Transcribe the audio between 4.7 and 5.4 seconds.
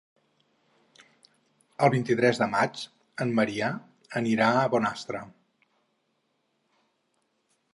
Bonastre.